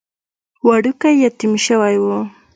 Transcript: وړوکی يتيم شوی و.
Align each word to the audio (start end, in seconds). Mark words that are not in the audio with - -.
وړوکی 0.67 1.13
يتيم 1.23 1.53
شوی 1.65 1.95
و. 2.03 2.05